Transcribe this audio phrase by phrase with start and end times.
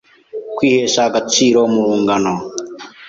[0.55, 2.33] Kwihesha agaciro muru ngano